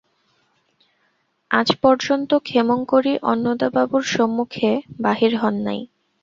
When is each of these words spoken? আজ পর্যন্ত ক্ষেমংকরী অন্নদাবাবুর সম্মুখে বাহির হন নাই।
আজ 1.51 1.69
পর্যন্ত 1.83 2.29
ক্ষেমংকরী 2.41 3.13
অন্নদাবাবুর 3.31 4.03
সম্মুখে 4.13 4.71
বাহির 4.99 5.33
হন 5.37 5.55
নাই। 5.65 5.81